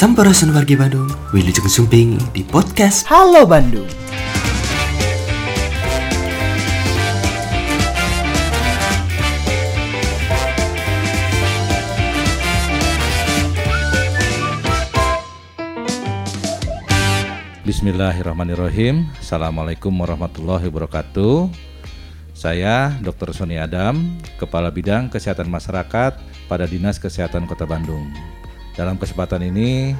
Sampurasun 0.00 0.56
wargi 0.56 0.80
Bandung, 0.80 1.12
Wilujeng 1.28 1.68
Sumping 1.68 2.16
di 2.32 2.40
podcast 2.40 3.04
Halo 3.04 3.44
Bandung. 3.44 3.84
Bismillahirrahmanirrahim 17.68 19.04
Assalamualaikum 19.20 19.92
warahmatullahi 19.92 20.72
wabarakatuh 20.72 21.52
Saya 22.32 22.96
Dr. 23.04 23.36
Sony 23.36 23.60
Adam 23.60 24.16
Kepala 24.40 24.72
Bidang 24.72 25.12
Kesehatan 25.12 25.52
Masyarakat 25.52 26.16
pada 26.48 26.64
Dinas 26.64 26.96
Kesehatan 26.96 27.44
Kota 27.44 27.68
Bandung 27.68 28.39
Dalam 28.74 28.98
kesempatan 28.98 29.42
ini 29.46 29.94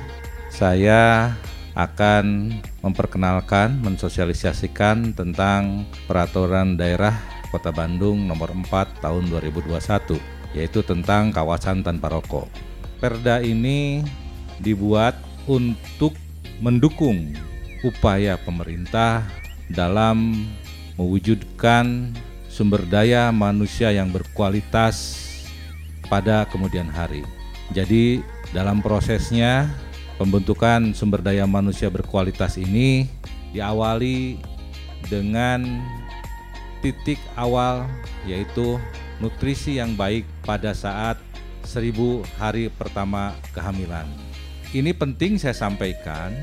Saya 0.50 1.34
akan 1.78 2.50
memperkenalkan, 2.82 3.78
mensosialisasikan 3.80 5.14
tentang 5.14 5.86
Peraturan 6.10 6.74
Daerah 6.74 7.14
Kota 7.54 7.70
Bandung 7.70 8.26
nomor 8.26 8.50
4 8.50 9.02
tahun 9.02 9.30
2021 9.30 10.58
Yaitu 10.58 10.82
tentang 10.82 11.30
kawasan 11.30 11.86
tanpa 11.86 12.10
rokok 12.10 12.50
Perda 12.98 13.40
ini 13.40 14.02
dibuat 14.60 15.16
untuk 15.48 16.12
mendukung 16.60 17.32
upaya 17.80 18.36
pemerintah 18.36 19.24
dalam 19.72 20.44
mewujudkan 21.00 22.12
sumber 22.50 22.84
daya 22.84 23.32
manusia 23.32 23.88
yang 23.88 24.12
berkualitas 24.12 25.16
pada 26.10 26.44
kemudian 26.50 26.90
hari. 26.90 27.24
Jadi, 27.70 28.20
dalam 28.50 28.82
prosesnya 28.82 29.70
pembentukan 30.18 30.92
sumber 30.92 31.22
daya 31.22 31.46
manusia 31.46 31.86
berkualitas 31.88 32.58
ini 32.58 33.06
diawali 33.54 34.38
dengan 35.06 35.80
titik 36.84 37.18
awal 37.38 37.86
yaitu 38.26 38.76
nutrisi 39.20 39.78
yang 39.78 39.94
baik 39.94 40.24
pada 40.42 40.72
saat 40.72 41.16
seribu 41.64 42.24
hari 42.40 42.72
pertama 42.72 43.36
kehamilan. 43.52 44.08
Ini 44.70 44.94
penting 44.96 45.36
saya 45.36 45.54
sampaikan 45.54 46.34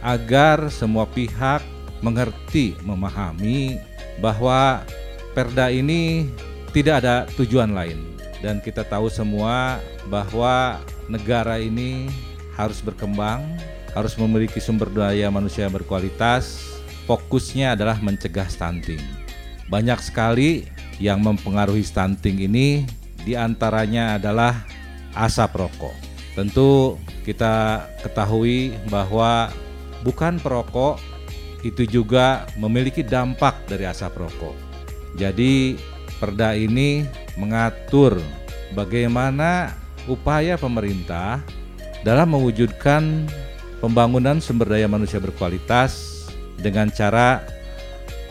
agar 0.00 0.70
semua 0.70 1.08
pihak 1.08 1.62
mengerti, 2.04 2.76
memahami 2.84 3.80
bahwa 4.20 4.84
perda 5.32 5.72
ini 5.72 6.28
tidak 6.76 7.02
ada 7.02 7.16
tujuan 7.38 7.72
lain 7.72 7.98
dan 8.44 8.60
kita 8.60 8.84
tahu 8.84 9.08
semua 9.08 9.80
bahwa 10.12 10.78
negara 11.08 11.60
ini 11.60 12.08
harus 12.54 12.80
berkembang, 12.80 13.42
harus 13.92 14.14
memiliki 14.18 14.58
sumber 14.58 14.90
daya 14.90 15.28
manusia 15.28 15.66
yang 15.66 15.74
berkualitas. 15.74 16.74
Fokusnya 17.04 17.76
adalah 17.76 18.00
mencegah 18.00 18.48
stunting. 18.48 19.00
Banyak 19.68 20.00
sekali 20.00 20.64
yang 20.96 21.20
mempengaruhi 21.20 21.84
stunting 21.84 22.40
ini 22.48 22.88
di 23.24 23.36
antaranya 23.36 24.16
adalah 24.16 24.64
asap 25.16 25.66
rokok. 25.66 25.96
Tentu 26.34 26.98
kita 27.22 27.86
ketahui 28.02 28.74
bahwa 28.90 29.52
bukan 30.02 30.36
perokok 30.40 30.98
itu 31.64 31.88
juga 31.88 32.44
memiliki 32.60 33.00
dampak 33.00 33.64
dari 33.68 33.88
asap 33.88 34.20
rokok. 34.20 34.56
Jadi, 35.16 35.80
perda 36.20 36.52
ini 36.52 37.08
mengatur 37.40 38.20
bagaimana 38.76 39.72
upaya 40.10 40.56
pemerintah 40.58 41.40
dalam 42.04 42.36
mewujudkan 42.36 43.28
pembangunan 43.80 44.40
sumber 44.40 44.76
daya 44.76 44.88
manusia 44.88 45.20
berkualitas 45.20 46.24
dengan 46.60 46.88
cara 46.92 47.44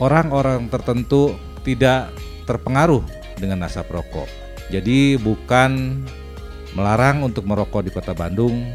orang-orang 0.01 0.69
tertentu 0.69 1.37
tidak 1.61 2.09
terpengaruh 2.49 3.03
dengan 3.37 3.65
asap 3.65 3.93
rokok. 3.93 4.29
Jadi, 4.71 5.19
bukan 5.19 6.01
melarang 6.73 7.21
untuk 7.25 7.45
merokok 7.45 7.85
di 7.85 7.91
Kota 7.93 8.17
Bandung, 8.17 8.65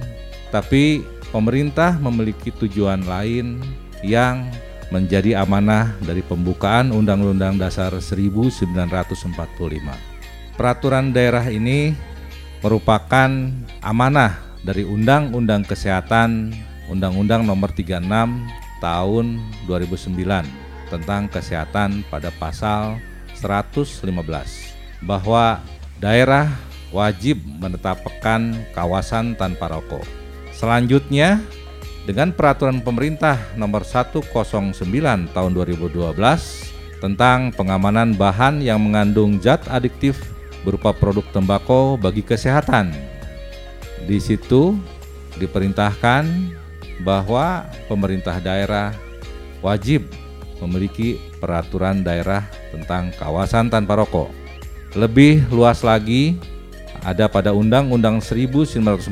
tapi 0.54 1.02
pemerintah 1.34 1.98
memiliki 1.98 2.54
tujuan 2.54 3.02
lain 3.04 3.58
yang 4.06 4.46
menjadi 4.88 5.44
amanah 5.44 5.92
dari 6.00 6.24
pembukaan 6.24 6.94
Undang-Undang 6.94 7.60
Dasar 7.60 7.92
1945. 7.92 9.28
Peraturan 10.56 11.12
daerah 11.12 11.44
ini 11.46 11.92
merupakan 12.62 13.30
amanah 13.82 14.38
dari 14.66 14.82
Undang-Undang 14.82 15.66
Kesehatan 15.66 16.50
Undang-Undang 16.90 17.46
Nomor 17.46 17.70
36 17.70 18.02
Tahun 18.78 19.26
2009 19.66 20.14
tentang 20.88 21.28
kesehatan 21.28 22.06
pada 22.08 22.30
pasal 22.38 23.02
115 23.36 24.06
bahwa 25.04 25.60
daerah 25.98 26.48
wajib 26.94 27.42
menetapkan 27.58 28.54
kawasan 28.72 29.36
tanpa 29.36 29.68
rokok. 29.68 30.06
Selanjutnya, 30.54 31.42
dengan 32.08 32.32
peraturan 32.32 32.80
pemerintah 32.80 33.36
nomor 33.54 33.84
109 33.84 34.24
tahun 35.34 35.50
2012 35.52 36.16
tentang 36.98 37.52
pengamanan 37.52 38.16
bahan 38.16 38.64
yang 38.64 38.80
mengandung 38.80 39.36
zat 39.38 39.62
adiktif 39.68 40.16
berupa 40.68 40.92
produk 40.92 41.24
tembakau 41.32 41.96
bagi 41.96 42.20
kesehatan. 42.20 42.92
Di 44.04 44.20
situ 44.20 44.76
diperintahkan 45.40 46.28
bahwa 47.00 47.64
pemerintah 47.88 48.36
daerah 48.36 48.92
wajib 49.64 50.04
memiliki 50.60 51.16
peraturan 51.40 52.04
daerah 52.04 52.44
tentang 52.68 53.08
kawasan 53.16 53.72
tanpa 53.72 53.96
rokok. 53.96 54.28
Lebih 54.92 55.48
luas 55.48 55.80
lagi 55.80 56.36
ada 57.00 57.24
pada 57.32 57.56
Undang-Undang 57.56 58.20
1945 58.20 59.08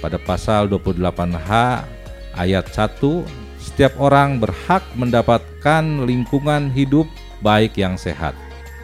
pada 0.00 0.18
pasal 0.24 0.72
28H 0.72 1.52
ayat 2.38 2.64
1 2.72 2.98
setiap 3.62 3.94
orang 4.02 4.42
berhak 4.42 4.82
mendapatkan 4.98 5.84
lingkungan 6.02 6.70
hidup 6.74 7.06
baik 7.42 7.78
yang 7.78 7.94
sehat. 7.94 8.34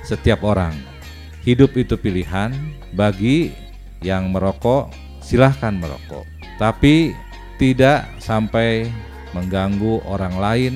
Setiap 0.06 0.46
orang. 0.46 0.97
Hidup 1.42 1.76
itu 1.78 1.94
pilihan 1.96 2.54
bagi 2.92 3.54
yang 4.02 4.30
merokok 4.30 4.90
silahkan 5.22 5.74
merokok. 5.76 6.24
Tapi 6.58 7.14
tidak 7.58 8.06
sampai 8.18 8.90
mengganggu 9.36 10.02
orang 10.08 10.34
lain 10.38 10.74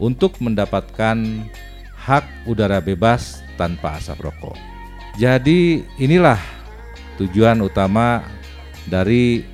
untuk 0.00 0.36
mendapatkan 0.42 1.16
hak 1.94 2.24
udara 2.48 2.80
bebas 2.80 3.44
tanpa 3.60 4.00
asap 4.00 4.30
rokok. 4.30 4.56
Jadi 5.20 5.84
inilah 6.00 6.38
tujuan 7.20 7.60
utama 7.60 8.24
dari 8.88 9.44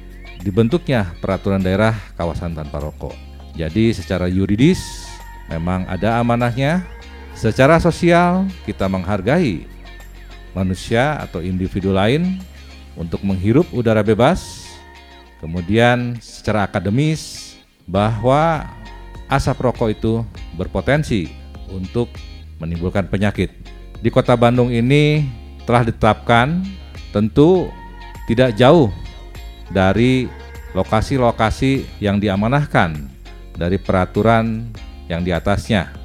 dibentuknya 0.41 1.11
peraturan 1.19 1.65
daerah 1.65 1.97
kawasan 2.15 2.55
tanpa 2.55 2.79
rokok. 2.79 3.15
Jadi 3.57 3.91
secara 3.97 4.31
yuridis 4.31 5.09
memang 5.51 5.89
ada 5.89 6.21
amanahnya, 6.21 6.85
secara 7.35 7.81
sosial 7.83 8.47
kita 8.69 8.87
menghargai 8.87 9.67
manusia 10.57 11.21
atau 11.21 11.45
individu 11.45 11.93
lain 11.93 12.41
untuk 12.97 13.21
menghirup 13.21 13.69
udara 13.77 14.01
bebas. 14.01 14.65
Kemudian 15.45 16.17
secara 16.25 16.65
akademis 16.65 17.55
bahwa 17.85 18.65
asap 19.29 19.61
rokok 19.61 19.93
itu 19.93 20.25
berpotensi 20.57 21.29
untuk 21.69 22.09
menimbulkan 22.57 23.05
penyakit. 23.05 23.53
Di 24.01 24.09
Kota 24.09 24.33
Bandung 24.33 24.73
ini 24.73 25.29
telah 25.69 25.85
ditetapkan 25.85 26.65
tentu 27.13 27.69
tidak 28.25 28.57
jauh 28.57 28.89
dari 29.69 30.25
lokasi-lokasi 30.73 32.01
yang 32.01 32.17
diamanahkan 32.17 32.97
dari 33.57 33.77
peraturan 33.81 34.73
yang 35.09 35.25
di 35.25 35.33
atasnya. 35.33 35.96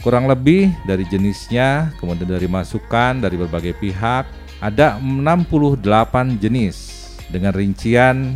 Kurang 0.00 0.32
lebih 0.32 0.72
dari 0.88 1.04
jenisnya, 1.04 1.92
kemudian 2.00 2.24
dari 2.24 2.48
masukan 2.48 3.20
dari 3.20 3.36
berbagai 3.36 3.76
pihak, 3.76 4.24
ada 4.56 4.96
68 4.96 6.40
jenis 6.40 6.76
dengan 7.28 7.52
rincian 7.52 8.32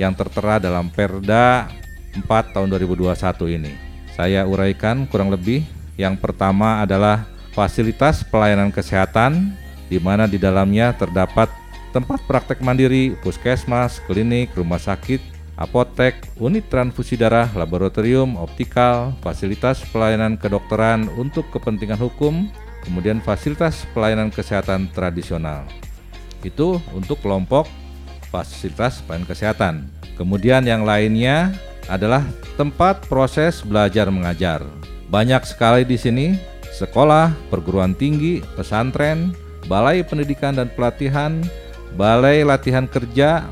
yang 0.00 0.16
tertera 0.16 0.56
dalam 0.56 0.88
Perda 0.88 1.68
4 2.16 2.24
tahun 2.56 2.68
2021 2.72 3.20
ini. 3.52 3.72
Saya 4.16 4.48
uraikan 4.48 5.04
kurang 5.10 5.28
lebih. 5.28 5.66
Yang 5.94 6.24
pertama 6.24 6.82
adalah 6.82 7.28
fasilitas 7.54 8.26
pelayanan 8.26 8.74
kesehatan 8.74 9.54
di 9.86 10.02
mana 10.02 10.26
di 10.26 10.40
dalamnya 10.40 10.90
terdapat 10.96 11.46
tempat 11.94 12.18
praktek 12.26 12.58
mandiri, 12.58 13.14
puskesmas, 13.22 14.02
klinik, 14.10 14.50
rumah 14.58 14.82
sakit, 14.82 15.22
apotek, 15.54 16.18
unit 16.38 16.66
transfusi 16.66 17.14
darah, 17.14 17.46
laboratorium, 17.54 18.34
optikal, 18.38 19.14
fasilitas 19.22 19.82
pelayanan 19.90 20.34
kedokteran 20.34 21.06
untuk 21.14 21.46
kepentingan 21.54 21.98
hukum, 21.98 22.50
kemudian 22.82 23.22
fasilitas 23.22 23.86
pelayanan 23.94 24.34
kesehatan 24.34 24.90
tradisional. 24.90 25.62
Itu 26.42 26.82
untuk 26.92 27.22
kelompok 27.22 27.70
fasilitas 28.28 29.00
pelayanan 29.06 29.28
kesehatan. 29.30 29.74
Kemudian 30.18 30.66
yang 30.66 30.82
lainnya 30.82 31.54
adalah 31.86 32.22
tempat 32.54 33.06
proses 33.06 33.62
belajar 33.62 34.10
mengajar. 34.10 34.62
Banyak 35.10 35.42
sekali 35.46 35.82
di 35.86 35.98
sini 35.98 36.34
sekolah, 36.74 37.30
perguruan 37.50 37.94
tinggi, 37.94 38.42
pesantren, 38.58 39.30
balai 39.70 40.02
pendidikan 40.02 40.58
dan 40.58 40.66
pelatihan, 40.74 41.38
balai 41.94 42.42
latihan 42.42 42.90
kerja, 42.90 43.46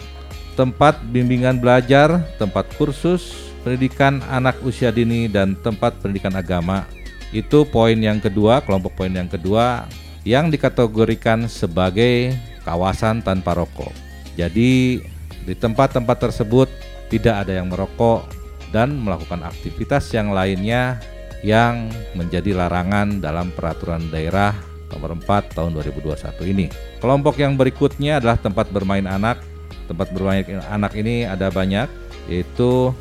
tempat 0.54 1.00
bimbingan 1.08 1.58
belajar, 1.58 2.20
tempat 2.36 2.68
kursus, 2.76 3.52
pendidikan 3.64 4.20
anak 4.28 4.58
usia 4.66 4.92
dini 4.92 5.30
dan 5.30 5.56
tempat 5.60 5.96
pendidikan 6.02 6.34
agama. 6.36 6.84
Itu 7.32 7.64
poin 7.64 7.96
yang 7.96 8.20
kedua, 8.20 8.60
kelompok 8.60 8.92
poin 9.04 9.12
yang 9.12 9.28
kedua 9.28 9.88
yang 10.22 10.52
dikategorikan 10.52 11.50
sebagai 11.50 12.36
kawasan 12.62 13.24
tanpa 13.24 13.58
rokok. 13.58 13.90
Jadi 14.38 15.02
di 15.42 15.54
tempat-tempat 15.58 16.30
tersebut 16.30 16.68
tidak 17.10 17.46
ada 17.46 17.58
yang 17.58 17.68
merokok 17.68 18.24
dan 18.70 18.96
melakukan 18.96 19.44
aktivitas 19.44 20.08
yang 20.14 20.32
lainnya 20.32 21.02
yang 21.42 21.90
menjadi 22.14 22.54
larangan 22.54 23.18
dalam 23.18 23.50
peraturan 23.50 24.06
daerah 24.08 24.54
nomor 24.94 25.18
4 25.18 25.56
tahun 25.56 25.74
2021 25.74 26.52
ini. 26.52 26.66
Kelompok 27.02 27.40
yang 27.42 27.58
berikutnya 27.58 28.22
adalah 28.22 28.38
tempat 28.38 28.70
bermain 28.70 29.04
anak. 29.04 29.51
Tempat 29.90 30.14
bermain 30.14 30.44
anak 30.70 30.92
ini 30.94 31.26
ada 31.26 31.50
banyak 31.50 31.88
yaitu 32.30 32.94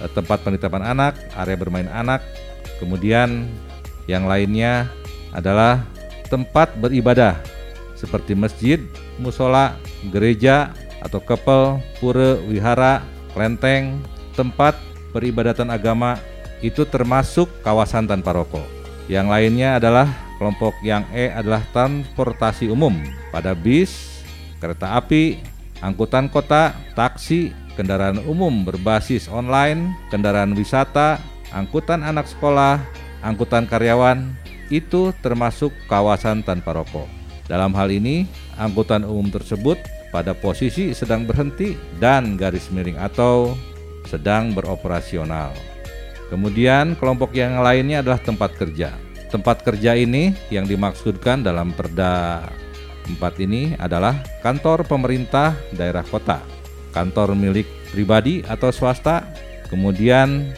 eh, 0.00 0.10
tempat 0.12 0.40
penitipan 0.40 0.80
anak, 0.80 1.16
area 1.36 1.56
bermain 1.56 1.88
anak, 1.92 2.24
kemudian 2.80 3.48
yang 4.08 4.24
lainnya 4.24 4.88
adalah 5.34 5.84
tempat 6.32 6.72
beribadah 6.80 7.36
seperti 7.96 8.36
masjid, 8.36 8.78
musola, 9.20 9.76
gereja, 10.12 10.72
atau 11.00 11.20
kepel, 11.20 11.80
pura, 12.00 12.36
wihara, 12.48 13.04
kelenteng, 13.32 14.00
tempat 14.36 14.76
peribadatan 15.12 15.72
agama 15.72 16.20
itu 16.60 16.84
termasuk 16.88 17.48
kawasan 17.60 18.08
tanpa 18.08 18.36
rokok. 18.36 18.64
Yang 19.06 19.26
lainnya 19.28 19.78
adalah 19.78 20.08
kelompok 20.36 20.76
yang 20.82 21.06
E 21.14 21.30
adalah 21.30 21.62
transportasi 21.72 22.68
umum 22.68 22.96
pada 23.30 23.54
bis, 23.54 24.20
kereta 24.58 24.98
api, 24.98 25.40
angkutan 25.80 26.28
kota, 26.30 26.76
taksi, 26.96 27.52
kendaraan 27.76 28.22
umum 28.24 28.64
berbasis 28.64 29.28
online, 29.28 29.92
kendaraan 30.08 30.56
wisata, 30.56 31.20
angkutan 31.52 32.00
anak 32.00 32.24
sekolah, 32.28 32.80
angkutan 33.20 33.68
karyawan, 33.68 34.32
itu 34.72 35.14
termasuk 35.22 35.70
kawasan 35.86 36.42
tanpa 36.42 36.74
rokok. 36.74 37.06
Dalam 37.46 37.70
hal 37.78 37.94
ini, 37.94 38.26
angkutan 38.58 39.06
umum 39.06 39.30
tersebut 39.30 39.78
pada 40.10 40.34
posisi 40.34 40.90
sedang 40.96 41.28
berhenti 41.28 41.78
dan 42.02 42.34
garis 42.34 42.72
miring 42.72 42.98
atau 42.98 43.54
sedang 44.08 44.54
beroperasional. 44.54 45.54
Kemudian 46.26 46.98
kelompok 46.98 47.30
yang 47.38 47.62
lainnya 47.62 48.02
adalah 48.02 48.18
tempat 48.18 48.54
kerja. 48.58 48.90
Tempat 49.30 49.62
kerja 49.62 49.94
ini 49.94 50.34
yang 50.50 50.66
dimaksudkan 50.66 51.42
dalam 51.42 51.70
Perda 51.74 52.42
4 53.06 53.44
ini 53.46 53.78
adalah 53.78 54.18
kantor 54.42 54.82
pemerintah 54.82 55.54
daerah 55.74 56.02
kota, 56.02 56.42
kantor 56.90 57.38
milik 57.38 57.66
pribadi 57.94 58.42
atau 58.46 58.74
swasta, 58.74 59.26
kemudian 59.70 60.50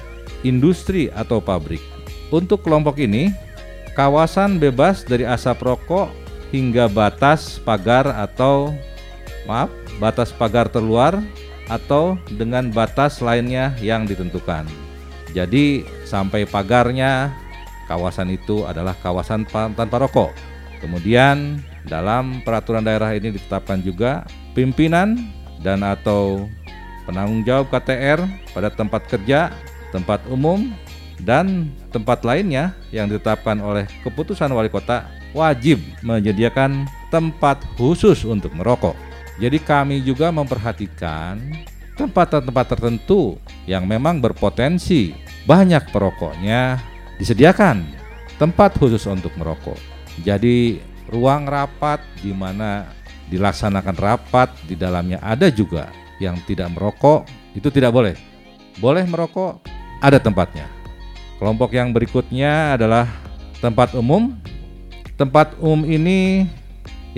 industri 0.42 1.12
atau 1.12 1.38
pabrik. 1.44 1.82
Untuk 2.32 2.64
kelompok 2.64 3.00
ini, 3.00 3.32
kawasan 3.96 4.60
bebas 4.60 5.04
dari 5.04 5.28
asap 5.28 5.64
rokok 5.64 6.08
hingga 6.52 6.88
batas 6.88 7.60
pagar 7.60 8.08
atau 8.08 8.72
maaf, 9.44 9.68
batas 10.00 10.32
pagar 10.32 10.68
terluar 10.68 11.20
atau 11.68 12.16
dengan 12.32 12.72
batas 12.72 13.20
lainnya 13.20 13.76
yang 13.80 14.08
ditentukan. 14.08 14.64
Jadi 15.36 15.84
sampai 16.08 16.48
pagarnya 16.48 17.36
kawasan 17.84 18.32
itu 18.32 18.64
adalah 18.64 18.96
kawasan 18.96 19.44
tanpa 19.48 20.00
rokok. 20.00 20.32
Kemudian 20.80 21.60
dalam 21.88 22.44
peraturan 22.44 22.84
daerah 22.84 23.16
ini 23.16 23.32
ditetapkan 23.34 23.80
juga 23.80 24.28
pimpinan 24.52 25.16
dan 25.64 25.82
atau 25.82 26.46
penanggung 27.08 27.42
jawab 27.42 27.72
KTR 27.72 28.20
pada 28.52 28.68
tempat 28.68 29.08
kerja, 29.08 29.48
tempat 29.90 30.22
umum, 30.28 30.68
dan 31.24 31.72
tempat 31.90 32.22
lainnya 32.22 32.76
yang 32.94 33.10
ditetapkan 33.10 33.58
oleh 33.58 33.88
keputusan 34.06 34.52
wali 34.52 34.70
kota 34.70 35.08
wajib 35.34 35.82
menyediakan 36.04 36.86
tempat 37.10 37.64
khusus 37.74 38.22
untuk 38.22 38.54
merokok. 38.54 38.94
Jadi 39.38 39.58
kami 39.62 40.02
juga 40.02 40.34
memperhatikan 40.34 41.38
tempat-tempat 41.98 42.78
tertentu 42.78 43.38
yang 43.66 43.86
memang 43.86 44.22
berpotensi 44.22 45.14
banyak 45.46 45.90
perokoknya 45.90 46.78
disediakan 47.18 47.82
tempat 48.38 48.78
khusus 48.78 49.02
untuk 49.10 49.34
merokok. 49.34 49.78
Jadi 50.22 50.78
ruang 51.08 51.48
rapat 51.48 52.04
di 52.20 52.30
mana 52.36 52.88
dilaksanakan 53.28 53.96
rapat 53.96 54.52
di 54.64 54.76
dalamnya 54.76 55.20
ada 55.20 55.48
juga 55.52 55.88
yang 56.20 56.36
tidak 56.44 56.72
merokok 56.72 57.28
itu 57.56 57.68
tidak 57.72 57.92
boleh. 57.92 58.14
Boleh 58.78 59.04
merokok 59.08 59.64
ada 59.98 60.20
tempatnya. 60.22 60.68
Kelompok 61.38 61.74
yang 61.74 61.90
berikutnya 61.90 62.78
adalah 62.78 63.06
tempat 63.58 63.94
umum. 63.94 64.34
Tempat 65.18 65.58
umum 65.58 65.82
ini 65.82 66.46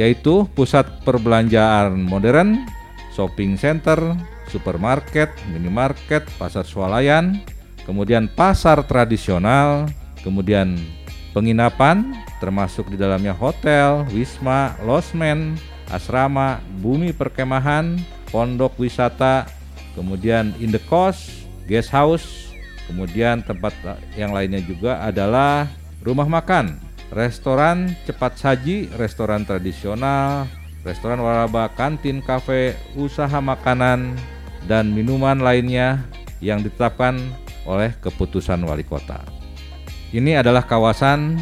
yaitu 0.01 0.49
pusat 0.57 0.89
perbelanjaan 1.05 2.01
modern, 2.01 2.65
shopping 3.13 3.61
center, 3.61 4.17
supermarket, 4.49 5.29
minimarket, 5.53 6.25
pasar 6.41 6.65
swalayan, 6.65 7.45
kemudian 7.85 8.25
pasar 8.33 8.81
tradisional, 8.89 9.93
kemudian 10.25 10.81
penginapan 11.31 12.15
termasuk 12.41 12.89
di 12.91 12.97
dalamnya 12.97 13.37
hotel, 13.37 14.09
wisma, 14.11 14.75
losmen, 14.83 15.61
asrama, 15.93 16.63
bumi 16.81 17.13
perkemahan, 17.13 17.99
pondok 18.31 18.79
wisata, 18.81 19.47
kemudian 19.93 20.55
indekos, 20.57 21.45
guest 21.69 21.93
house, 21.93 22.51
kemudian 22.89 23.45
tempat 23.45 23.77
yang 24.17 24.33
lainnya 24.33 24.63
juga 24.65 25.03
adalah 25.05 25.69
rumah 26.01 26.27
makan, 26.27 26.81
restoran 27.13 27.93
cepat 28.09 28.39
saji, 28.39 28.89
restoran 28.97 29.45
tradisional, 29.45 30.49
restoran 30.87 31.21
waralaba, 31.21 31.69
kantin, 31.77 32.25
kafe, 32.25 32.73
usaha 32.97 33.39
makanan, 33.43 34.17
dan 34.65 34.89
minuman 34.91 35.39
lainnya 35.43 36.01
yang 36.41 36.65
ditetapkan 36.65 37.21
oleh 37.69 37.93
keputusan 38.01 38.65
wali 38.65 38.83
kota. 38.87 39.40
Ini 40.11 40.43
adalah 40.43 40.67
kawasan 40.67 41.39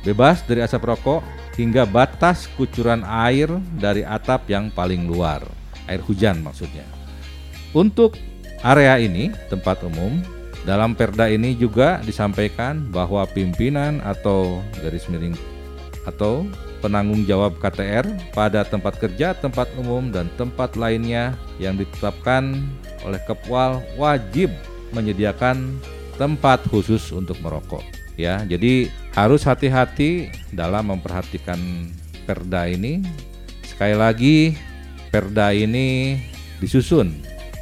bebas 0.00 0.40
dari 0.48 0.64
asap 0.64 0.88
rokok 0.88 1.20
hingga 1.60 1.84
batas 1.84 2.48
kucuran 2.56 3.04
air 3.04 3.52
dari 3.76 4.08
atap 4.08 4.48
yang 4.48 4.72
paling 4.72 5.04
luar, 5.04 5.44
air 5.84 6.00
hujan 6.00 6.40
maksudnya. 6.40 6.84
Untuk 7.76 8.16
area 8.64 8.96
ini, 8.96 9.28
tempat 9.52 9.84
umum, 9.84 10.16
dalam 10.64 10.96
perda 10.96 11.28
ini 11.28 11.52
juga 11.60 12.00
disampaikan 12.08 12.88
bahwa 12.88 13.28
pimpinan 13.28 14.00
atau 14.00 14.64
garis 14.80 15.04
miring 15.12 15.36
atau 16.08 16.48
penanggung 16.80 17.28
jawab 17.28 17.60
KTR 17.60 18.06
pada 18.32 18.64
tempat 18.64 18.96
kerja, 18.96 19.36
tempat 19.36 19.68
umum 19.76 20.08
dan 20.08 20.32
tempat 20.40 20.72
lainnya 20.72 21.36
yang 21.60 21.76
ditetapkan 21.76 22.64
oleh 23.04 23.20
Kepwal 23.28 23.84
wajib 24.00 24.48
menyediakan 24.96 25.76
tempat 26.16 26.64
khusus 26.72 27.12
untuk 27.12 27.36
merokok. 27.44 27.95
Ya, 28.16 28.40
jadi 28.48 28.88
harus 29.12 29.44
hati-hati 29.44 30.32
dalam 30.48 30.88
memperhatikan 30.88 31.60
perda 32.24 32.64
ini. 32.64 33.04
Sekali 33.60 33.92
lagi, 33.92 34.36
perda 35.12 35.52
ini 35.52 36.16
disusun 36.56 37.12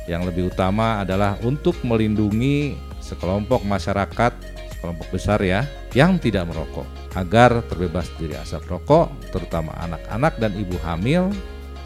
yang 0.06 0.22
lebih 0.22 0.54
utama 0.54 1.02
adalah 1.02 1.34
untuk 1.42 1.74
melindungi 1.82 2.78
sekelompok 3.02 3.66
masyarakat, 3.66 4.32
sekelompok 4.78 5.08
besar 5.10 5.42
ya, 5.42 5.66
yang 5.90 6.22
tidak 6.22 6.46
merokok 6.46 6.86
agar 7.18 7.62
terbebas 7.66 8.10
dari 8.18 8.34
asap 8.38 8.66
rokok, 8.70 9.10
terutama 9.34 9.74
anak-anak 9.82 10.38
dan 10.38 10.54
ibu 10.54 10.78
hamil, 10.86 11.30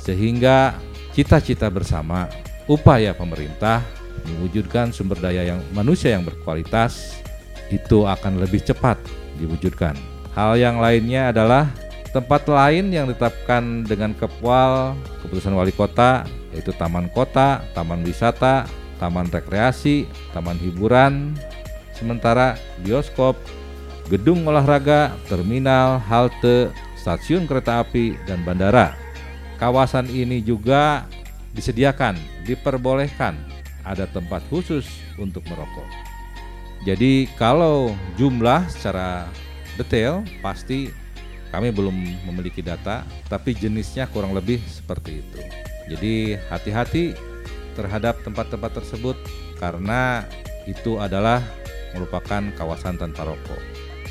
sehingga 0.01 0.77
cita-cita 1.13 1.69
bersama 1.73 2.29
upaya 2.69 3.13
pemerintah 3.17 3.81
mewujudkan 4.29 4.93
sumber 4.93 5.21
daya 5.21 5.57
yang 5.57 5.61
manusia 5.73 6.17
yang 6.17 6.25
berkualitas 6.25 7.21
itu 7.69 8.05
akan 8.05 8.41
lebih 8.41 8.65
cepat 8.65 8.97
diwujudkan. 9.39 9.95
Hal 10.33 10.57
yang 10.57 10.79
lainnya 10.79 11.33
adalah 11.35 11.69
tempat 12.11 12.49
lain 12.49 12.89
yang 12.89 13.07
ditetapkan 13.11 13.85
dengan 13.85 14.17
kepwal 14.17 14.97
keputusan 15.25 15.53
wali 15.53 15.75
kota 15.75 16.25
yaitu 16.55 16.73
taman 16.73 17.13
kota, 17.13 17.61
taman 17.77 18.01
wisata, 18.03 18.65
taman 18.97 19.29
rekreasi, 19.29 20.09
taman 20.33 20.57
hiburan, 20.57 21.37
sementara 21.93 22.57
bioskop, 22.81 23.37
gedung 24.09 24.49
olahraga, 24.49 25.13
terminal, 25.29 26.01
halte, 26.01 26.73
stasiun 26.97 27.45
kereta 27.45 27.85
api, 27.85 28.17
dan 28.25 28.41
bandara. 28.49 28.97
Kawasan 29.61 30.09
ini 30.09 30.41
juga 30.41 31.05
disediakan, 31.53 32.17
diperbolehkan 32.49 33.37
ada 33.85 34.09
tempat 34.09 34.41
khusus 34.49 34.87
untuk 35.21 35.45
merokok. 35.51 36.18
Jadi 36.87 37.27
kalau 37.35 37.95
jumlah 38.15 38.71
secara 38.71 39.27
detail 39.75 40.23
pasti 40.43 40.91
kami 41.49 41.73
belum 41.73 41.95
memiliki 42.29 42.61
data, 42.61 43.03
tapi 43.27 43.57
jenisnya 43.57 44.05
kurang 44.13 44.37
lebih 44.37 44.61
seperti 44.69 45.25
itu. 45.25 45.41
Jadi 45.89 46.37
hati-hati 46.53 47.17
terhadap 47.73 48.21
tempat-tempat 48.21 48.83
tersebut 48.83 49.17
karena 49.57 50.29
itu 50.69 51.01
adalah 51.01 51.41
merupakan 51.97 52.45
kawasan 52.53 53.01
tanpa 53.01 53.25
rokok. 53.25 53.63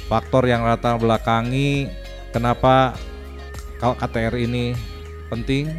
Faktor 0.10 0.50
yang 0.50 0.66
latar 0.66 0.98
belakangi 0.98 1.92
kenapa 2.34 2.98
KTR 3.78 4.34
ini 4.40 4.74
penting 5.30 5.70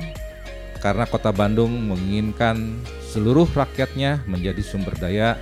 karena 0.79 1.09
Kota 1.11 1.35
Bandung 1.35 1.75
menginginkan 1.91 2.79
seluruh 3.11 3.51
rakyatnya 3.51 4.23
menjadi 4.31 4.63
sumber 4.63 4.95
daya 4.95 5.35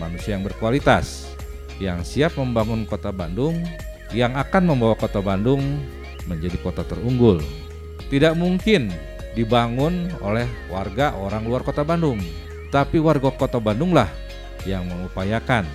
manusia 0.00 0.36
yang 0.36 0.44
berkualitas 0.46 1.32
yang 1.80 2.06
siap 2.06 2.38
membangun 2.38 2.86
Kota 2.86 3.10
Bandung 3.10 3.58
yang 4.12 4.36
akan 4.36 4.72
membawa 4.72 4.94
Kota 4.94 5.18
Bandung 5.24 5.60
menjadi 6.30 6.54
kota 6.62 6.86
terunggul. 6.86 7.42
Tidak 8.12 8.36
mungkin 8.36 8.92
dibangun 9.32 10.12
oleh 10.20 10.44
warga 10.68 11.16
orang 11.16 11.48
luar 11.48 11.64
Kota 11.64 11.82
Bandung, 11.82 12.20
tapi 12.68 13.00
warga 13.00 13.32
Kota 13.32 13.58
Bandunglah 13.58 14.08
yang 14.68 14.86
mengupayakan. 14.86 15.66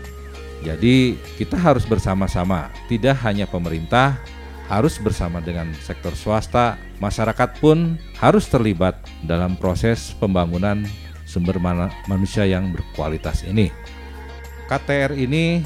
Jadi, 0.63 1.17
kita 1.37 1.53
harus 1.53 1.85
bersama-sama, 1.85 2.73
tidak 2.89 3.21
hanya 3.21 3.45
pemerintah, 3.45 4.17
harus 4.65 4.97
bersama 4.97 5.37
dengan 5.37 5.69
sektor 5.79 6.13
swasta, 6.17 6.81
masyarakat 6.97 7.61
pun 7.61 7.95
harus 8.17 8.49
terlibat 8.49 8.97
dalam 9.21 9.53
proses 9.53 10.17
pembangunan 10.17 10.81
sumber 11.29 11.61
manusia 12.09 12.47
yang 12.47 12.73
berkualitas 12.73 13.45
ini. 13.45 13.69
KTR 14.67 15.15
ini 15.15 15.63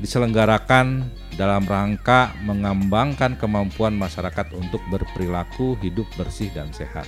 diselenggarakan 0.00 1.04
dalam 1.36 1.68
rangka 1.68 2.32
mengembangkan 2.40 3.36
kemampuan 3.36 3.92
masyarakat 3.92 4.48
untuk 4.56 4.80
berperilaku 4.88 5.76
hidup 5.84 6.08
bersih 6.16 6.48
dan 6.56 6.72
sehat. 6.72 7.04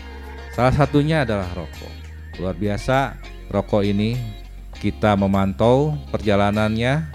Salah 0.53 0.77
satunya 0.77 1.25
adalah 1.25 1.49
rokok. 1.57 1.93
Luar 2.37 2.53
biasa, 2.53 3.17
rokok 3.49 3.81
ini 3.81 4.17
kita 4.77 5.17
memantau 5.17 5.97
perjalanannya, 6.13 7.09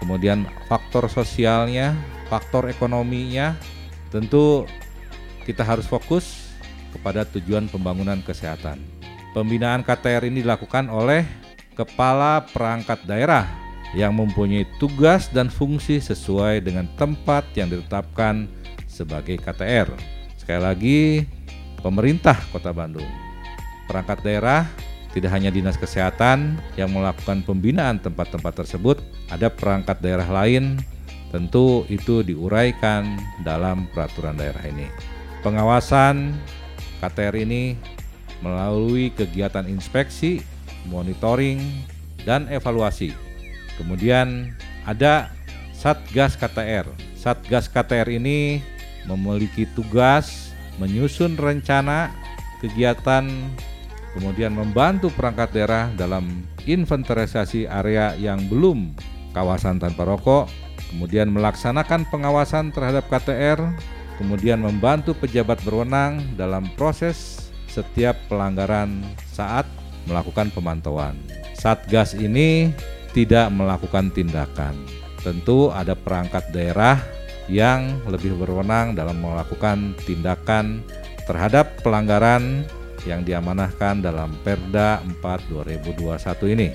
kemudian 0.00 0.48
faktor 0.64 1.12
sosialnya, 1.12 1.92
faktor 2.32 2.72
ekonominya 2.72 3.60
tentu 4.08 4.64
kita 5.44 5.60
harus 5.60 5.84
fokus 5.84 6.56
kepada 6.96 7.28
tujuan 7.28 7.68
pembangunan 7.68 8.24
kesehatan. 8.24 8.80
Pembinaan 9.36 9.84
KTR 9.84 10.30
ini 10.30 10.40
dilakukan 10.40 10.88
oleh 10.88 11.43
kepala 11.74 12.46
perangkat 12.50 13.02
daerah 13.04 13.44
yang 13.94 14.14
mempunyai 14.14 14.66
tugas 14.78 15.30
dan 15.30 15.46
fungsi 15.50 16.02
sesuai 16.02 16.62
dengan 16.62 16.88
tempat 16.98 17.46
yang 17.54 17.70
ditetapkan 17.70 18.50
sebagai 18.86 19.38
KTR. 19.38 19.90
Sekali 20.38 20.60
lagi, 20.62 21.00
pemerintah 21.82 22.34
Kota 22.50 22.74
Bandung. 22.74 23.06
Perangkat 23.86 24.22
daerah 24.26 24.66
tidak 25.14 25.30
hanya 25.30 25.54
Dinas 25.54 25.78
Kesehatan 25.78 26.58
yang 26.74 26.90
melakukan 26.90 27.46
pembinaan 27.46 28.02
tempat-tempat 28.02 28.66
tersebut, 28.66 28.98
ada 29.30 29.46
perangkat 29.46 30.02
daerah 30.02 30.26
lain 30.26 30.82
Tentu 31.34 31.82
itu 31.90 32.22
diuraikan 32.22 33.18
dalam 33.42 33.90
peraturan 33.90 34.38
daerah 34.38 34.62
ini. 34.70 34.86
Pengawasan 35.42 36.30
KTR 37.02 37.34
ini 37.42 37.74
melalui 38.38 39.10
kegiatan 39.10 39.66
inspeksi, 39.66 40.38
monitoring, 40.88 41.60
dan 42.24 42.48
evaluasi. 42.48 43.12
Kemudian 43.76 44.54
ada 44.88 45.32
Satgas 45.74 46.38
KTR. 46.40 46.88
Satgas 47.18 47.68
KTR 47.68 48.08
ini 48.08 48.60
memiliki 49.04 49.68
tugas 49.76 50.52
menyusun 50.80 51.36
rencana 51.36 52.10
kegiatan 52.64 53.28
kemudian 54.16 54.56
membantu 54.56 55.12
perangkat 55.12 55.52
daerah 55.52 55.92
dalam 55.92 56.46
inventarisasi 56.64 57.68
area 57.68 58.16
yang 58.16 58.40
belum 58.48 58.96
kawasan 59.36 59.76
tanpa 59.76 60.08
rokok 60.08 60.48
kemudian 60.94 61.26
melaksanakan 61.34 62.06
pengawasan 62.06 62.70
terhadap 62.70 63.10
KTR, 63.10 63.58
kemudian 64.22 64.62
membantu 64.62 65.18
pejabat 65.18 65.58
berwenang 65.66 66.22
dalam 66.38 66.70
proses 66.78 67.50
setiap 67.66 68.14
pelanggaran 68.30 69.02
saat 69.34 69.66
melakukan 70.08 70.52
pemantauan. 70.52 71.16
Satgas 71.56 72.14
ini 72.16 72.72
tidak 73.14 73.48
melakukan 73.54 74.10
tindakan. 74.10 74.74
Tentu 75.22 75.72
ada 75.72 75.96
perangkat 75.96 76.50
daerah 76.52 77.00
yang 77.48 78.00
lebih 78.08 78.36
berwenang 78.36 78.96
dalam 78.96 79.20
melakukan 79.20 79.96
tindakan 80.04 80.84
terhadap 81.24 81.80
pelanggaran 81.80 82.64
yang 83.04 83.24
diamanahkan 83.24 84.00
dalam 84.00 84.32
Perda 84.40 85.00
4 85.00 85.20
2021 85.52 86.54
ini. 86.56 86.68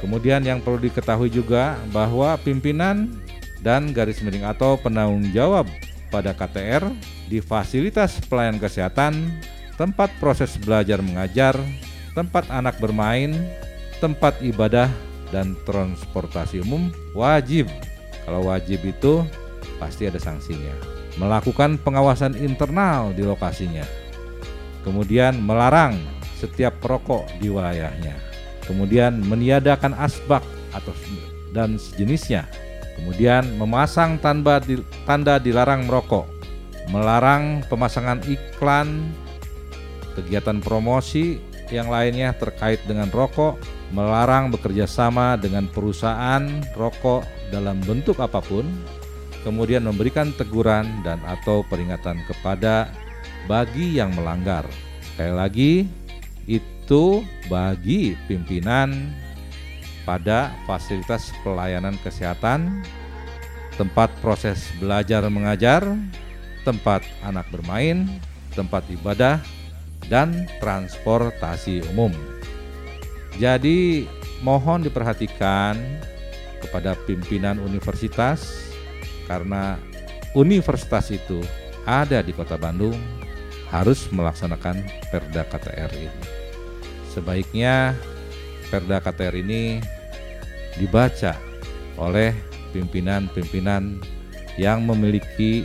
Kemudian 0.00 0.44
yang 0.44 0.62
perlu 0.62 0.78
diketahui 0.80 1.28
juga 1.28 1.76
bahwa 1.92 2.38
pimpinan 2.40 3.10
dan 3.60 3.90
garis 3.90 4.22
miring 4.22 4.46
atau 4.46 4.78
penanggung 4.78 5.28
jawab 5.34 5.66
pada 6.08 6.32
KTR 6.32 6.88
di 7.28 7.42
fasilitas 7.42 8.16
pelayanan 8.30 8.62
kesehatan, 8.62 9.12
tempat 9.76 10.08
proses 10.22 10.56
belajar 10.56 11.02
mengajar, 11.04 11.58
tempat 12.18 12.50
anak 12.50 12.74
bermain, 12.82 13.30
tempat 14.02 14.34
ibadah, 14.42 14.90
dan 15.30 15.54
transportasi 15.62 16.66
umum 16.66 16.90
wajib. 17.14 17.70
Kalau 18.26 18.50
wajib 18.50 18.82
itu 18.82 19.22
pasti 19.78 20.10
ada 20.10 20.18
sanksinya. 20.18 20.74
Melakukan 21.14 21.78
pengawasan 21.78 22.34
internal 22.34 23.14
di 23.14 23.22
lokasinya. 23.22 23.86
Kemudian 24.82 25.38
melarang 25.38 25.94
setiap 26.34 26.74
perokok 26.82 27.30
di 27.38 27.46
wilayahnya. 27.46 28.18
Kemudian 28.66 29.22
meniadakan 29.22 29.94
asbak 29.94 30.42
atau 30.74 30.92
dan 31.54 31.80
sejenisnya 31.80 32.44
Kemudian 32.98 33.46
memasang 33.54 34.18
tanda, 34.18 34.58
tanda 35.06 35.38
dilarang 35.38 35.86
merokok, 35.86 36.26
melarang 36.90 37.62
pemasangan 37.70 38.26
iklan, 38.26 39.14
kegiatan 40.18 40.58
promosi 40.58 41.38
yang 41.70 41.88
lainnya 41.92 42.34
terkait 42.36 42.80
dengan 42.88 43.08
rokok, 43.08 43.60
melarang 43.92 44.52
bekerja 44.52 44.84
sama 44.88 45.36
dengan 45.40 45.68
perusahaan 45.68 46.44
rokok 46.76 47.24
dalam 47.48 47.80
bentuk 47.84 48.20
apa 48.20 48.40
pun, 48.44 48.68
kemudian 49.42 49.84
memberikan 49.84 50.32
teguran 50.36 50.84
dan 51.06 51.20
atau 51.24 51.64
peringatan 51.66 52.20
kepada 52.28 52.92
bagi 53.48 53.96
yang 53.96 54.12
melanggar. 54.12 54.68
Sekali 55.00 55.34
lagi, 55.34 55.72
itu 56.44 57.24
bagi 57.48 58.16
pimpinan 58.28 59.12
pada 60.08 60.52
fasilitas 60.64 61.32
pelayanan 61.44 61.96
kesehatan, 62.00 62.80
tempat 63.76 64.08
proses 64.24 64.64
belajar 64.80 65.24
mengajar, 65.28 65.84
tempat 66.64 67.04
anak 67.20 67.44
bermain, 67.52 68.08
tempat 68.56 68.84
ibadah, 68.88 69.40
dan 70.08 70.48
transportasi 70.58 71.84
umum. 71.92 72.10
Jadi, 73.38 74.08
mohon 74.42 74.82
diperhatikan 74.82 75.78
kepada 76.58 76.98
pimpinan 77.06 77.62
universitas, 77.62 78.68
karena 79.30 79.78
universitas 80.34 81.12
itu 81.14 81.44
ada 81.86 82.18
di 82.24 82.34
Kota 82.34 82.58
Bandung, 82.58 82.96
harus 83.68 84.08
melaksanakan 84.10 84.80
Perda 85.12 85.44
KTR 85.46 85.92
ini. 85.94 86.24
Sebaiknya 87.12 87.92
Perda 88.72 88.98
KTR 89.00 89.36
ini 89.38 89.80
dibaca 90.76 91.36
oleh 92.00 92.32
pimpinan-pimpinan 92.72 94.00
yang 94.60 94.84
memiliki 94.84 95.64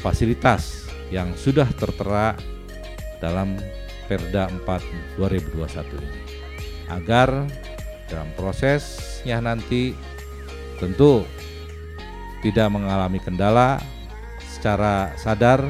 fasilitas 0.00 0.88
yang 1.08 1.32
sudah 1.36 1.68
tertera 1.74 2.36
dalam 3.24 3.56
Perda 4.04 4.52
4 4.52 5.16
2021 5.16 5.96
ini 5.96 6.20
agar 6.92 7.48
dalam 8.12 8.28
prosesnya 8.36 9.40
nanti 9.40 9.96
tentu 10.76 11.24
tidak 12.44 12.68
mengalami 12.68 13.16
kendala 13.24 13.80
secara 14.44 15.16
sadar 15.16 15.64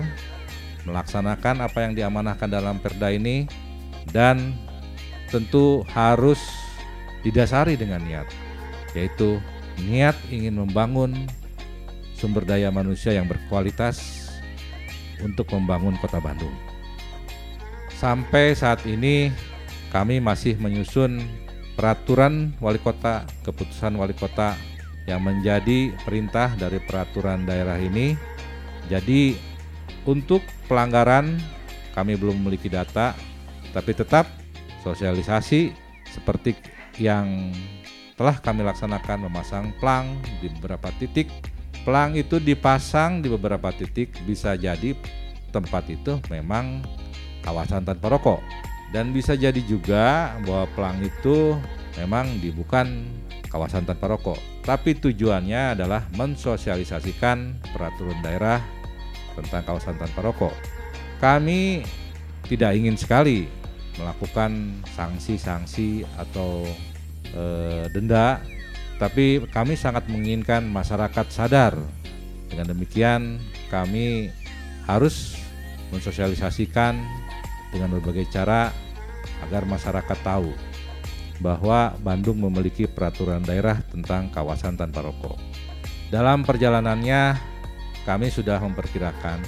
melaksanakan 0.82 1.62
apa 1.62 1.78
yang 1.86 1.94
diamanahkan 1.94 2.50
dalam 2.50 2.82
perda 2.82 3.14
ini 3.14 3.46
dan 4.10 4.52
tentu 5.32 5.86
harus 5.90 6.38
didasari 7.24 7.74
dengan 7.74 8.04
niat, 8.04 8.28
yaitu 8.92 9.40
niat 9.80 10.14
ingin 10.28 10.60
membangun 10.60 11.24
sumber 12.14 12.44
daya 12.44 12.68
manusia 12.68 13.16
yang 13.16 13.24
berkualitas 13.24 14.28
untuk 15.24 15.48
membangun 15.56 15.96
Kota 15.98 16.20
Bandung. 16.20 16.73
Sampai 18.04 18.52
saat 18.52 18.84
ini 18.84 19.32
kami 19.88 20.20
masih 20.20 20.60
menyusun 20.60 21.24
peraturan 21.72 22.52
wali 22.60 22.76
kota, 22.76 23.24
keputusan 23.48 23.96
wali 23.96 24.12
kota 24.12 24.52
yang 25.08 25.24
menjadi 25.24 25.88
perintah 26.04 26.52
dari 26.52 26.84
peraturan 26.84 27.48
daerah 27.48 27.80
ini. 27.80 28.12
Jadi 28.92 29.40
untuk 30.04 30.44
pelanggaran 30.68 31.40
kami 31.96 32.20
belum 32.20 32.44
memiliki 32.44 32.68
data, 32.68 33.16
tapi 33.72 33.96
tetap 33.96 34.28
sosialisasi 34.84 35.72
seperti 36.04 36.60
yang 37.00 37.56
telah 38.20 38.36
kami 38.36 38.68
laksanakan 38.68 39.32
memasang 39.32 39.72
plang 39.80 40.20
di 40.44 40.52
beberapa 40.60 40.92
titik. 41.00 41.32
Plang 41.88 42.20
itu 42.20 42.36
dipasang 42.36 43.24
di 43.24 43.32
beberapa 43.32 43.72
titik 43.72 44.12
bisa 44.28 44.60
jadi 44.60 44.92
tempat 45.56 45.88
itu 45.88 46.20
memang 46.28 46.84
kawasan 47.44 47.84
tanpa 47.84 48.08
rokok. 48.08 48.40
Dan 48.90 49.12
bisa 49.12 49.36
jadi 49.36 49.58
juga 49.60 50.32
bahwa 50.46 50.64
pelang 50.72 50.98
itu 51.04 51.58
memang 52.00 52.40
bukan 52.56 53.04
kawasan 53.52 53.84
tanpa 53.84 54.08
rokok. 54.10 54.40
Tapi 54.64 54.96
tujuannya 54.96 55.76
adalah 55.76 56.08
mensosialisasikan 56.16 57.60
peraturan 57.76 58.18
daerah 58.24 58.64
tentang 59.36 59.62
kawasan 59.66 60.00
tanpa 60.00 60.24
rokok. 60.24 60.54
Kami 61.20 61.84
tidak 62.48 62.74
ingin 62.74 62.96
sekali 62.96 63.46
melakukan 63.94 64.82
sanksi-sanksi 64.94 66.02
atau 66.18 66.66
e, 67.30 67.42
denda 67.94 68.42
tapi 68.98 69.42
kami 69.50 69.74
sangat 69.74 70.06
menginginkan 70.06 70.66
masyarakat 70.70 71.26
sadar. 71.30 71.74
Dengan 72.50 72.70
demikian 72.70 73.42
kami 73.66 74.30
harus 74.86 75.34
mensosialisasikan 75.90 76.98
dengan 77.74 77.90
berbagai 77.90 78.30
cara 78.30 78.70
agar 79.42 79.66
masyarakat 79.66 80.18
tahu 80.22 80.54
bahwa 81.42 81.98
Bandung 81.98 82.38
memiliki 82.38 82.86
peraturan 82.86 83.42
daerah 83.42 83.82
tentang 83.90 84.30
kawasan 84.30 84.78
tanpa 84.78 85.02
rokok. 85.02 85.34
Dalam 86.14 86.46
perjalanannya, 86.46 87.34
kami 88.06 88.30
sudah 88.30 88.62
memperkirakan 88.62 89.42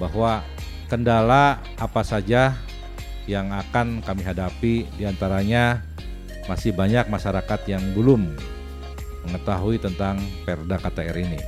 bahwa 0.00 0.40
kendala 0.88 1.60
apa 1.76 2.00
saja 2.00 2.56
yang 3.28 3.52
akan 3.52 4.00
kami 4.00 4.24
hadapi 4.24 4.88
di 4.96 5.04
antaranya 5.04 5.84
masih 6.48 6.72
banyak 6.72 7.12
masyarakat 7.12 7.60
yang 7.68 7.84
belum 7.92 8.32
mengetahui 9.28 9.76
tentang 9.76 10.16
Perda 10.48 10.80
KTR 10.80 11.16
ini. 11.20 11.40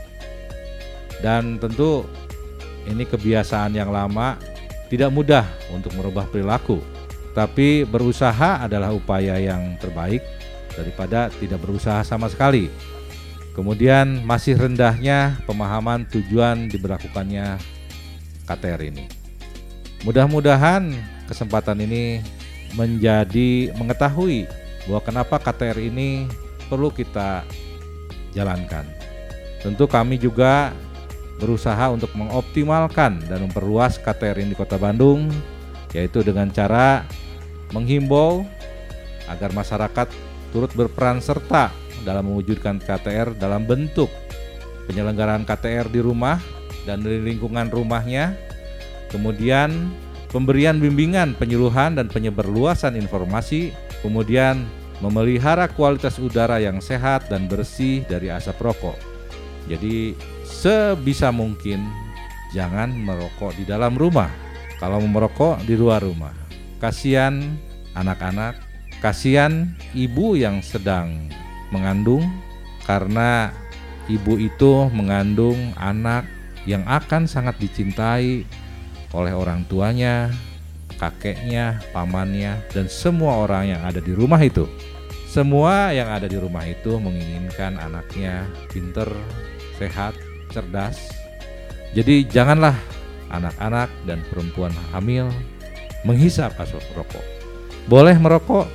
Dan 1.24 1.56
tentu 1.56 2.04
ini 2.84 3.08
kebiasaan 3.08 3.72
yang 3.72 3.88
lama 3.88 4.36
tidak 4.90 5.14
mudah 5.14 5.46
untuk 5.70 5.94
merubah 5.94 6.26
perilaku, 6.26 6.82
tapi 7.32 7.86
berusaha 7.86 8.66
adalah 8.66 8.90
upaya 8.90 9.38
yang 9.38 9.78
terbaik 9.78 10.20
daripada 10.74 11.30
tidak 11.38 11.62
berusaha 11.62 12.02
sama 12.02 12.26
sekali. 12.26 12.66
Kemudian 13.54 14.26
masih 14.26 14.58
rendahnya 14.58 15.38
pemahaman 15.46 16.06
tujuan 16.10 16.66
diberlakukannya 16.70 17.58
KTR 18.46 18.82
ini. 18.82 19.06
Mudah-mudahan 20.02 20.90
kesempatan 21.30 21.78
ini 21.86 22.24
menjadi 22.74 23.74
mengetahui 23.78 24.46
bahwa 24.86 25.00
kenapa 25.06 25.36
KTR 25.38 25.78
ini 25.78 26.26
perlu 26.70 26.90
kita 26.90 27.46
jalankan. 28.34 28.86
Tentu 29.60 29.84
kami 29.84 30.16
juga 30.16 30.72
berusaha 31.40 31.88
untuk 31.88 32.12
mengoptimalkan 32.12 33.24
dan 33.24 33.38
memperluas 33.48 33.96
KTR 33.96 34.44
di 34.44 34.52
Kota 34.52 34.76
Bandung 34.76 35.32
yaitu 35.90 36.22
dengan 36.22 36.52
cara 36.52 37.02
menghimbau 37.74 38.46
agar 39.26 39.50
masyarakat 39.50 40.06
turut 40.52 40.70
berperan 40.76 41.18
serta 41.22 41.72
dalam 42.04 42.30
mewujudkan 42.30 42.78
KTR 42.82 43.34
dalam 43.38 43.64
bentuk 43.64 44.10
penyelenggaraan 44.90 45.46
KTR 45.46 45.86
di 45.86 46.02
rumah 46.02 46.42
dan 46.82 47.04
di 47.04 47.22
lingkungan 47.22 47.70
rumahnya. 47.70 48.34
Kemudian 49.10 49.90
pemberian 50.30 50.78
bimbingan 50.78 51.38
penyuluhan 51.38 51.98
dan 51.98 52.10
penyebarluasan 52.10 52.98
informasi. 52.98 53.70
Kemudian 54.02 54.66
memelihara 54.98 55.68
kualitas 55.70 56.16
udara 56.16 56.58
yang 56.58 56.82
sehat 56.82 57.28
dan 57.28 57.46
bersih 57.46 58.02
dari 58.08 58.32
asap 58.32 58.58
rokok. 58.58 58.96
Jadi 59.68 60.16
sebisa 60.60 61.32
mungkin 61.32 61.80
jangan 62.52 62.92
merokok 62.92 63.56
di 63.56 63.64
dalam 63.64 63.96
rumah. 63.96 64.28
Kalau 64.76 65.00
merokok 65.00 65.64
di 65.64 65.72
luar 65.72 66.04
rumah. 66.04 66.36
Kasihan 66.76 67.56
anak-anak, 67.96 68.60
kasihan 69.00 69.72
ibu 69.96 70.36
yang 70.36 70.60
sedang 70.60 71.32
mengandung 71.72 72.24
karena 72.84 73.52
ibu 74.08 74.36
itu 74.36 74.88
mengandung 74.92 75.56
anak 75.80 76.28
yang 76.68 76.84
akan 76.84 77.24
sangat 77.24 77.56
dicintai 77.56 78.44
oleh 79.16 79.32
orang 79.32 79.64
tuanya, 79.68 80.28
kakeknya, 81.00 81.80
pamannya, 81.92 82.60
dan 82.72 82.88
semua 82.88 83.48
orang 83.48 83.72
yang 83.76 83.82
ada 83.84 84.00
di 84.00 84.12
rumah 84.12 84.40
itu. 84.40 84.68
Semua 85.28 85.94
yang 85.94 86.10
ada 86.10 86.26
di 86.26 86.36
rumah 86.36 86.66
itu 86.66 87.00
menginginkan 87.00 87.78
anaknya 87.78 88.44
pinter, 88.72 89.08
sehat, 89.78 90.16
cerdas. 90.50 90.98
Jadi 91.90 92.26
janganlah 92.26 92.76
anak-anak 93.30 93.90
dan 94.06 94.22
perempuan 94.30 94.74
hamil 94.90 95.30
menghisap 96.06 96.54
asap 96.58 96.82
rokok. 96.94 97.24
Boleh 97.90 98.14
merokok, 98.18 98.66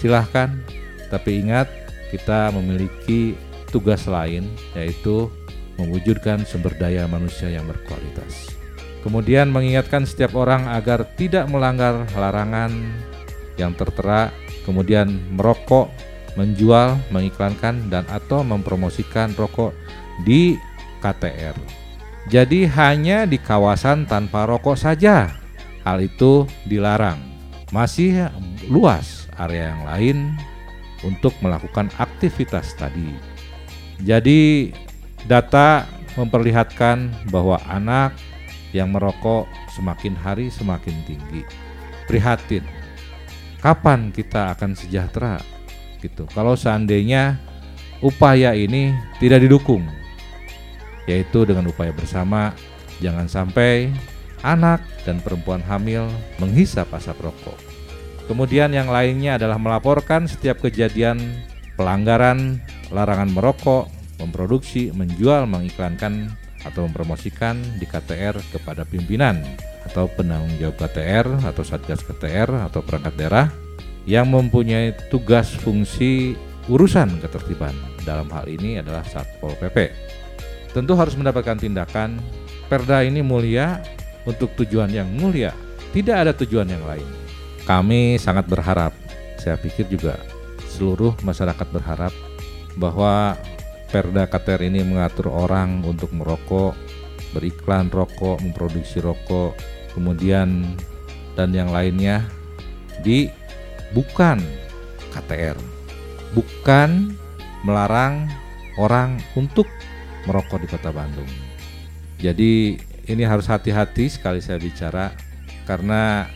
silahkan, 0.00 0.52
tapi 1.12 1.44
ingat 1.44 1.68
kita 2.08 2.48
memiliki 2.52 3.36
tugas 3.68 4.08
lain 4.08 4.48
yaitu 4.72 5.28
mewujudkan 5.76 6.42
sumber 6.48 6.72
daya 6.74 7.04
manusia 7.04 7.52
yang 7.52 7.68
berkualitas. 7.68 8.56
Kemudian 9.04 9.52
mengingatkan 9.54 10.02
setiap 10.08 10.34
orang 10.34 10.66
agar 10.74 11.06
tidak 11.14 11.46
melanggar 11.46 12.02
larangan 12.18 12.72
yang 13.54 13.70
tertera, 13.78 14.34
kemudian 14.66 15.22
merokok, 15.38 15.86
menjual, 16.34 16.98
mengiklankan 17.14 17.90
dan 17.90 18.04
atau 18.10 18.42
mempromosikan 18.42 19.34
rokok 19.38 19.70
di 20.26 20.58
KTR. 21.00 21.56
Jadi 22.28 22.68
hanya 22.68 23.24
di 23.24 23.40
kawasan 23.40 24.04
tanpa 24.04 24.44
rokok 24.44 24.76
saja 24.76 25.32
hal 25.86 26.04
itu 26.04 26.44
dilarang. 26.68 27.16
Masih 27.72 28.28
luas 28.68 29.28
area 29.40 29.72
yang 29.72 29.82
lain 29.88 30.18
untuk 31.06 31.32
melakukan 31.40 31.88
aktivitas 31.96 32.76
tadi. 32.76 33.16
Jadi 34.04 34.72
data 35.24 35.88
memperlihatkan 36.20 37.30
bahwa 37.32 37.56
anak 37.64 38.12
yang 38.76 38.92
merokok 38.92 39.48
semakin 39.72 40.12
hari 40.18 40.52
semakin 40.52 40.96
tinggi. 41.08 41.42
Prihatin. 42.04 42.64
Kapan 43.58 44.12
kita 44.12 44.54
akan 44.54 44.76
sejahtera? 44.76 45.40
Gitu. 45.98 46.28
Kalau 46.30 46.54
seandainya 46.54 47.40
upaya 48.04 48.54
ini 48.54 48.94
tidak 49.18 49.42
didukung 49.42 49.82
yaitu 51.08 51.48
dengan 51.48 51.66
upaya 51.66 51.90
bersama 51.90 52.52
jangan 53.00 53.26
sampai 53.26 53.88
anak 54.46 54.84
dan 55.02 55.18
perempuan 55.18 55.64
hamil 55.64 56.06
menghisap 56.38 56.86
asap 56.94 57.18
rokok. 57.24 57.58
Kemudian 58.28 58.76
yang 58.76 58.92
lainnya 58.92 59.40
adalah 59.40 59.56
melaporkan 59.56 60.28
setiap 60.28 60.60
kejadian 60.60 61.18
pelanggaran 61.80 62.60
larangan 62.92 63.32
merokok, 63.32 63.88
memproduksi, 64.20 64.92
menjual, 64.92 65.48
mengiklankan 65.48 66.28
atau 66.66 66.84
mempromosikan 66.84 67.56
di 67.80 67.88
KTR 67.88 68.36
kepada 68.52 68.84
pimpinan 68.84 69.40
atau 69.88 70.10
penanggung 70.12 70.52
jawab 70.60 70.76
KTR 70.76 71.40
atau 71.48 71.62
Satgas 71.64 72.04
KTR 72.04 72.68
atau 72.68 72.84
perangkat 72.84 73.14
daerah 73.16 73.46
yang 74.04 74.28
mempunyai 74.28 74.92
tugas 75.08 75.54
fungsi 75.56 76.36
urusan 76.68 77.24
ketertiban. 77.24 77.72
Dalam 78.04 78.28
hal 78.28 78.44
ini 78.48 78.80
adalah 78.80 79.04
Satpol 79.04 79.56
PP 79.56 79.88
tentu 80.72 80.96
harus 80.96 81.14
mendapatkan 81.16 81.58
tindakan. 81.58 82.20
Perda 82.68 83.00
ini 83.00 83.24
mulia 83.24 83.80
untuk 84.28 84.52
tujuan 84.60 84.92
yang 84.92 85.08
mulia, 85.08 85.56
tidak 85.96 86.16
ada 86.20 86.32
tujuan 86.36 86.68
yang 86.68 86.84
lain. 86.84 87.08
Kami 87.64 88.20
sangat 88.20 88.44
berharap, 88.44 88.92
saya 89.40 89.56
pikir 89.56 89.88
juga 89.88 90.20
seluruh 90.68 91.16
masyarakat 91.24 91.68
berharap 91.72 92.12
bahwa 92.76 93.36
Perda 93.88 94.28
KTR 94.28 94.68
ini 94.68 94.84
mengatur 94.84 95.32
orang 95.32 95.80
untuk 95.80 96.12
merokok, 96.12 96.76
beriklan 97.32 97.88
rokok, 97.88 98.36
memproduksi 98.44 99.00
rokok, 99.00 99.56
kemudian 99.96 100.76
dan 101.32 101.56
yang 101.56 101.72
lainnya 101.72 102.28
di 103.00 103.32
bukan 103.96 104.44
KTR, 105.16 105.56
bukan 106.36 107.16
melarang 107.64 108.28
orang 108.76 109.16
untuk 109.32 109.64
merokok 110.28 110.60
di 110.60 110.68
kota 110.68 110.92
Bandung. 110.92 111.28
Jadi 112.20 112.76
ini 113.08 113.22
harus 113.24 113.48
hati-hati 113.48 114.12
sekali 114.12 114.44
saya 114.44 114.60
bicara 114.60 115.16
karena 115.64 116.28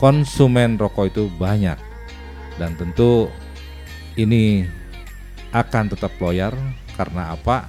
konsumen 0.00 0.80
rokok 0.80 1.08
itu 1.12 1.24
banyak 1.36 1.76
Dan 2.56 2.72
tentu 2.80 3.28
ini 4.16 4.64
akan 5.52 5.92
tetap 5.92 6.16
loyar 6.16 6.56
karena 6.96 7.36
apa? 7.36 7.68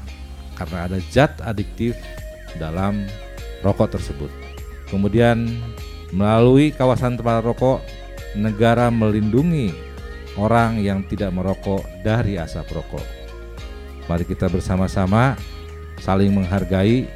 Karena 0.56 0.88
ada 0.88 0.98
zat 1.12 1.44
adiktif 1.44 2.00
dalam 2.56 3.04
rokok 3.62 4.00
tersebut. 4.00 4.32
Kemudian 4.88 5.60
melalui 6.16 6.72
kawasan 6.72 7.20
tempat 7.20 7.44
rokok, 7.44 7.84
negara 8.40 8.88
melindungi 8.88 9.76
orang 10.40 10.80
yang 10.80 11.04
tidak 11.04 11.36
merokok 11.36 11.84
dari 12.00 12.40
asap 12.40 12.72
rokok. 12.72 13.17
Mari 14.08 14.24
kita 14.24 14.48
bersama-sama 14.48 15.36
saling 16.00 16.32
menghargai. 16.32 17.08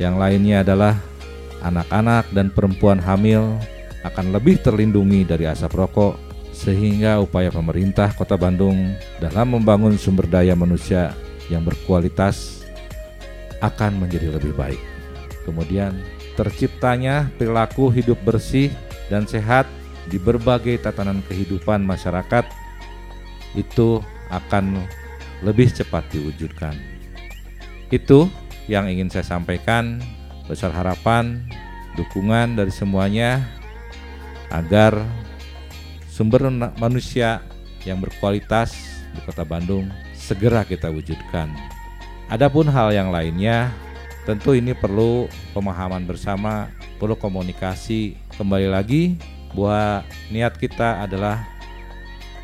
Yang 0.00 0.16
lainnya 0.16 0.64
adalah 0.64 0.96
anak-anak 1.60 2.32
dan 2.32 2.48
perempuan 2.48 2.96
hamil 2.96 3.60
akan 4.00 4.32
lebih 4.32 4.64
terlindungi 4.64 5.28
dari 5.28 5.44
asap 5.44 5.76
rokok 5.76 6.16
sehingga 6.56 7.20
upaya 7.20 7.52
pemerintah 7.52 8.16
Kota 8.16 8.40
Bandung 8.40 8.96
dalam 9.20 9.52
membangun 9.52 10.00
sumber 10.00 10.24
daya 10.24 10.56
manusia 10.56 11.12
yang 11.52 11.60
berkualitas 11.60 12.64
akan 13.60 14.00
menjadi 14.00 14.32
lebih 14.40 14.56
baik. 14.56 14.80
Kemudian 15.44 16.00
terciptanya 16.32 17.28
perilaku 17.36 17.92
hidup 17.92 18.16
bersih 18.24 18.72
dan 19.12 19.28
sehat 19.28 19.68
di 20.08 20.16
berbagai 20.16 20.80
tatanan 20.80 21.20
kehidupan 21.28 21.84
masyarakat 21.84 22.48
itu 23.52 24.00
akan 24.32 24.80
lebih 25.44 25.72
cepat 25.72 26.06
diwujudkan. 26.12 26.76
Itu 27.90 28.30
yang 28.70 28.86
ingin 28.86 29.10
saya 29.10 29.26
sampaikan. 29.26 30.00
Besar 30.50 30.74
harapan, 30.74 31.46
dukungan 31.94 32.58
dari 32.58 32.74
semuanya 32.74 33.46
agar 34.50 34.98
sumber 36.10 36.50
manusia 36.74 37.38
yang 37.86 38.02
berkualitas 38.02 38.74
di 39.14 39.22
Kota 39.22 39.46
Bandung 39.46 39.86
segera 40.10 40.66
kita 40.66 40.90
wujudkan. 40.90 41.54
Adapun 42.26 42.66
hal 42.66 42.90
yang 42.90 43.14
lainnya 43.14 43.70
Tentu 44.28 44.52
ini 44.52 44.76
perlu 44.76 45.32
pemahaman 45.56 46.04
bersama, 46.04 46.68
perlu 47.00 47.16
komunikasi. 47.16 48.20
Kembali 48.36 48.68
lagi 48.68 49.16
bahwa 49.56 50.04
niat 50.28 50.60
kita 50.60 51.00
adalah 51.02 51.40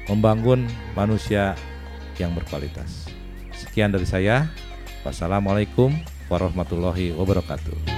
membangun 0.09 0.65
manusia 0.97 1.53
yang 2.21 2.37
berkualitas. 2.37 3.09
Sekian 3.57 3.93
dari 3.93 4.05
saya. 4.05 4.49
Wassalamualaikum 5.07 5.95
warahmatullahi 6.27 7.15
wabarakatuh. 7.15 7.96